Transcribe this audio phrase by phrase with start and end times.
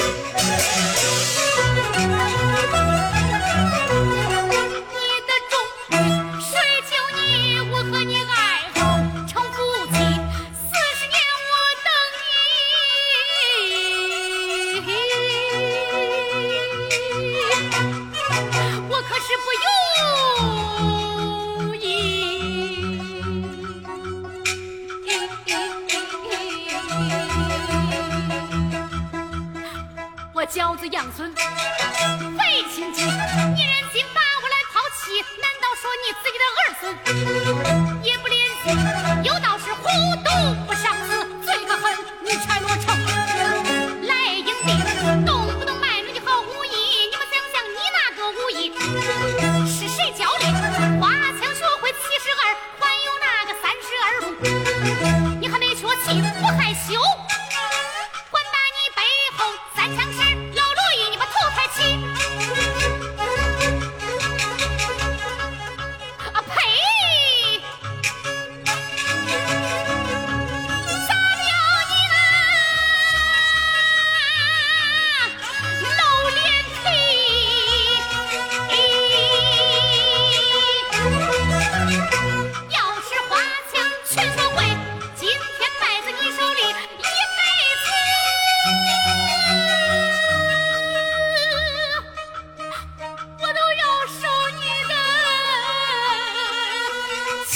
[30.86, 31.35] 教子养孙。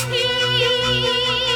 [0.09, 1.50] 情。